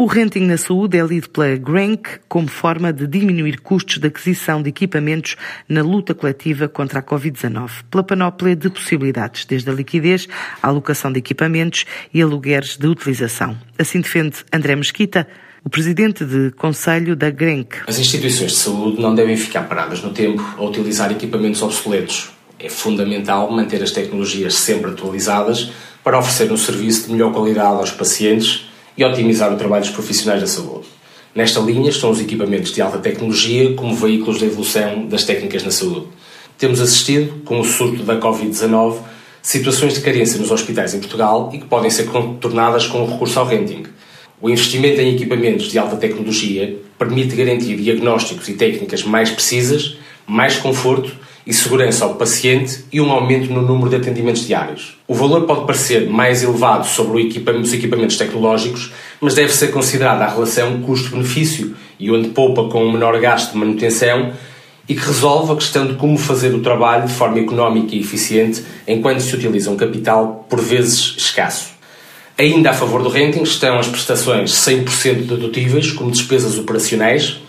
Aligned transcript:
O 0.00 0.06
renting 0.06 0.46
na 0.46 0.56
saúde 0.56 0.96
é 0.96 1.02
lido 1.02 1.28
pela 1.28 1.56
GRANC 1.56 2.20
como 2.28 2.46
forma 2.46 2.92
de 2.92 3.04
diminuir 3.04 3.60
custos 3.60 3.98
de 3.98 4.06
aquisição 4.06 4.62
de 4.62 4.68
equipamentos 4.68 5.34
na 5.68 5.82
luta 5.82 6.14
coletiva 6.14 6.68
contra 6.68 7.00
a 7.00 7.02
Covid-19, 7.02 7.68
pela 7.90 8.04
panóplia 8.04 8.54
de 8.54 8.70
possibilidades, 8.70 9.44
desde 9.44 9.68
a 9.68 9.72
liquidez, 9.72 10.28
a 10.62 10.68
alocação 10.68 11.10
de 11.10 11.18
equipamentos 11.18 11.84
e 12.14 12.22
alugueres 12.22 12.76
de 12.76 12.86
utilização. 12.86 13.58
Assim 13.76 14.00
defende 14.00 14.36
André 14.52 14.76
Mesquita, 14.76 15.26
o 15.64 15.68
presidente 15.68 16.24
de 16.24 16.52
Conselho 16.52 17.16
da 17.16 17.30
GRENC. 17.30 17.78
As 17.88 17.98
instituições 17.98 18.52
de 18.52 18.56
saúde 18.56 19.02
não 19.02 19.16
devem 19.16 19.36
ficar 19.36 19.62
paradas 19.62 20.00
no 20.00 20.10
tempo 20.10 20.40
a 20.56 20.62
utilizar 20.62 21.10
equipamentos 21.10 21.60
obsoletos. 21.60 22.30
É 22.56 22.68
fundamental 22.68 23.50
manter 23.50 23.82
as 23.82 23.90
tecnologias 23.90 24.54
sempre 24.54 24.92
atualizadas 24.92 25.72
para 26.04 26.16
oferecer 26.16 26.52
um 26.52 26.56
serviço 26.56 27.06
de 27.06 27.12
melhor 27.14 27.32
qualidade 27.32 27.78
aos 27.78 27.90
pacientes 27.90 28.67
e 28.98 29.04
otimizar 29.04 29.52
o 29.52 29.56
trabalho 29.56 29.84
dos 29.84 29.92
profissionais 29.92 30.40
da 30.40 30.46
saúde. 30.48 30.88
Nesta 31.32 31.60
linha 31.60 31.88
estão 31.88 32.10
os 32.10 32.20
equipamentos 32.20 32.72
de 32.72 32.82
alta 32.82 32.98
tecnologia 32.98 33.72
como 33.74 33.94
veículos 33.94 34.40
de 34.40 34.46
evolução 34.46 35.06
das 35.06 35.22
técnicas 35.22 35.62
na 35.62 35.70
saúde. 35.70 36.08
Temos 36.58 36.80
assistido, 36.80 37.40
com 37.44 37.60
o 37.60 37.64
surto 37.64 38.02
da 38.02 38.18
Covid-19, 38.18 38.96
situações 39.40 39.94
de 39.94 40.00
carência 40.00 40.36
nos 40.40 40.50
hospitais 40.50 40.94
em 40.94 40.98
Portugal 40.98 41.50
e 41.54 41.58
que 41.58 41.66
podem 41.66 41.90
ser 41.90 42.06
contornadas 42.06 42.88
com 42.88 43.04
o 43.04 43.06
recurso 43.08 43.38
ao 43.38 43.46
renting. 43.46 43.84
O 44.40 44.50
investimento 44.50 45.00
em 45.00 45.14
equipamentos 45.14 45.70
de 45.70 45.78
alta 45.78 45.96
tecnologia 45.96 46.76
permite 46.98 47.36
garantir 47.36 47.76
diagnósticos 47.76 48.48
e 48.48 48.54
técnicas 48.54 49.04
mais 49.04 49.30
precisas, 49.30 49.96
mais 50.26 50.56
conforto 50.56 51.12
e 51.48 51.54
segurança 51.54 52.04
ao 52.04 52.16
paciente 52.16 52.84
e 52.92 53.00
um 53.00 53.10
aumento 53.10 53.50
no 53.50 53.62
número 53.62 53.88
de 53.88 53.96
atendimentos 53.96 54.46
diários. 54.46 54.98
O 55.08 55.14
valor 55.14 55.46
pode 55.46 55.64
parecer 55.64 56.06
mais 56.06 56.42
elevado 56.42 56.86
sobre 56.86 57.22
os 57.22 57.72
equipamentos 57.72 58.18
tecnológicos, 58.18 58.92
mas 59.18 59.32
deve 59.32 59.50
ser 59.50 59.68
considerada 59.68 60.26
a 60.26 60.28
relação 60.28 60.82
custo-benefício 60.82 61.74
e 61.98 62.10
onde 62.10 62.28
poupa 62.28 62.64
com 62.64 62.84
um 62.84 62.92
menor 62.92 63.18
gasto 63.18 63.52
de 63.52 63.58
manutenção 63.58 64.34
e 64.86 64.94
que 64.94 65.00
resolve 65.00 65.52
a 65.52 65.56
questão 65.56 65.86
de 65.86 65.94
como 65.94 66.18
fazer 66.18 66.54
o 66.54 66.60
trabalho 66.60 67.06
de 67.06 67.14
forma 67.14 67.38
económica 67.38 67.96
e 67.96 68.00
eficiente 68.00 68.62
enquanto 68.86 69.20
se 69.20 69.34
utiliza 69.34 69.70
um 69.70 69.76
capital 69.76 70.46
por 70.50 70.60
vezes 70.60 71.14
escasso. 71.16 71.70
Ainda 72.36 72.70
a 72.70 72.74
favor 72.74 73.02
do 73.02 73.08
renting 73.08 73.42
estão 73.42 73.78
as 73.78 73.88
prestações 73.88 74.52
100% 74.52 75.26
dedutíveis 75.26 75.92
como 75.92 76.10
despesas 76.10 76.58
operacionais, 76.58 77.40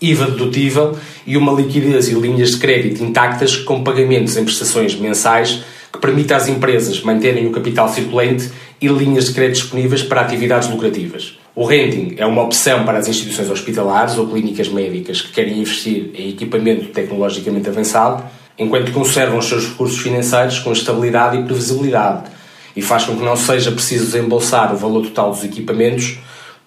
IVA 0.00 0.26
dedutível 0.26 0.96
e 1.26 1.36
uma 1.36 1.52
liquidez 1.52 2.08
e 2.08 2.14
linhas 2.14 2.50
de 2.50 2.58
crédito 2.58 3.02
intactas 3.02 3.56
com 3.56 3.82
pagamentos 3.82 4.36
em 4.36 4.44
prestações 4.44 4.94
mensais 4.94 5.62
que 5.92 5.98
permita 5.98 6.36
às 6.36 6.48
empresas 6.48 7.00
manterem 7.02 7.46
o 7.46 7.50
capital 7.50 7.88
circulante 7.88 8.50
e 8.80 8.88
linhas 8.88 9.26
de 9.26 9.32
crédito 9.32 9.62
disponíveis 9.62 10.02
para 10.02 10.20
atividades 10.20 10.68
lucrativas. 10.68 11.38
O 11.54 11.64
renting 11.64 12.16
é 12.18 12.26
uma 12.26 12.42
opção 12.42 12.84
para 12.84 12.98
as 12.98 13.08
instituições 13.08 13.50
hospitalares 13.50 14.18
ou 14.18 14.28
clínicas 14.28 14.68
médicas 14.68 15.22
que 15.22 15.32
querem 15.32 15.58
investir 15.58 16.10
em 16.14 16.28
equipamento 16.28 16.88
tecnologicamente 16.88 17.68
avançado, 17.68 18.24
enquanto 18.58 18.92
conservam 18.92 19.38
os 19.38 19.46
seus 19.46 19.66
recursos 19.66 19.98
financeiros 19.98 20.58
com 20.58 20.72
estabilidade 20.72 21.38
e 21.38 21.44
previsibilidade, 21.44 22.30
e 22.76 22.82
faz 22.82 23.04
com 23.04 23.16
que 23.16 23.24
não 23.24 23.36
seja 23.36 23.72
preciso 23.72 24.04
desembolsar 24.04 24.74
o 24.74 24.76
valor 24.76 25.02
total 25.04 25.30
dos 25.30 25.44
equipamentos, 25.44 26.18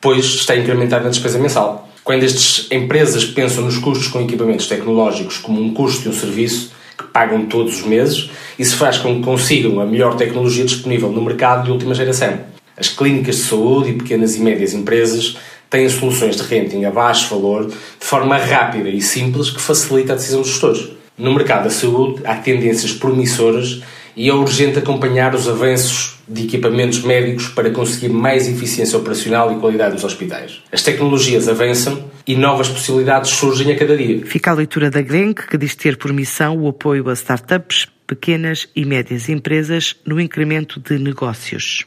pois 0.02 0.26
está 0.26 0.56
incrementado 0.56 1.04
na 1.04 1.12
despesa 1.12 1.38
mensal. 1.38 1.89
Quando 2.10 2.24
estas 2.24 2.66
empresas 2.72 3.24
pensam 3.24 3.64
nos 3.64 3.78
custos 3.78 4.08
com 4.08 4.22
equipamentos 4.22 4.66
tecnológicos 4.66 5.38
como 5.38 5.62
um 5.62 5.76
custo 5.76 6.02
de 6.02 6.10
um 6.10 6.12
serviço 6.14 6.72
que 6.98 7.04
pagam 7.04 7.46
todos 7.46 7.82
os 7.82 7.86
meses, 7.86 8.32
isso 8.58 8.78
faz 8.78 8.98
com 8.98 9.18
que 9.18 9.22
consigam 9.22 9.80
a 9.80 9.86
melhor 9.86 10.16
tecnologia 10.16 10.66
disponível 10.66 11.12
no 11.12 11.22
mercado 11.22 11.66
de 11.66 11.72
última 11.72 11.94
geração. 11.94 12.40
As 12.76 12.90
clínicas 12.90 13.36
de 13.36 13.42
saúde 13.44 13.92
e 13.92 13.94
pequenas 13.94 14.36
e 14.36 14.40
médias 14.42 14.74
empresas 14.74 15.38
têm 15.70 15.88
soluções 15.88 16.36
de 16.36 16.42
renting 16.42 16.84
a 16.84 16.90
baixo 16.90 17.30
valor 17.30 17.68
de 17.68 17.76
forma 18.00 18.38
rápida 18.38 18.90
e 18.90 19.04
simples 19.04 19.52
que 19.52 19.62
facilita 19.62 20.14
a 20.14 20.16
decisão 20.16 20.42
dos 20.42 20.50
gestores. 20.50 20.88
No 21.16 21.32
mercado 21.36 21.66
da 21.66 21.70
saúde 21.70 22.24
há 22.26 22.34
tendências 22.38 22.92
promissoras 22.92 23.84
e 24.20 24.28
é 24.28 24.34
urgente 24.34 24.78
acompanhar 24.78 25.34
os 25.34 25.48
avanços 25.48 26.20
de 26.28 26.44
equipamentos 26.44 27.02
médicos 27.04 27.48
para 27.48 27.72
conseguir 27.72 28.10
mais 28.10 28.50
eficiência 28.50 29.00
operacional 29.00 29.50
e 29.54 29.60
qualidade 29.62 29.94
nos 29.94 30.04
hospitais. 30.04 30.62
As 30.74 30.84
tecnologias 30.84 31.48
avançam 31.48 32.04
e 32.28 32.36
novas 32.36 32.68
possibilidades 32.68 33.32
surgem 33.32 33.72
a 33.72 33.78
cada 33.78 33.96
dia. 33.96 34.26
Fica 34.26 34.52
a 34.52 34.56
leitura 34.56 34.92
da 34.92 35.02
Glenc, 35.02 35.48
que 35.48 35.58
diz 35.58 35.74
ter 35.74 35.96
por 35.96 36.12
missão 36.12 36.58
o 36.58 36.68
apoio 36.68 37.10
a 37.10 37.14
startups, 37.14 37.88
pequenas 38.06 38.68
e 38.76 38.84
médias 38.84 39.30
empresas 39.30 39.96
no 40.06 40.20
incremento 40.20 40.82
de 40.82 41.00
negócios. 41.00 41.86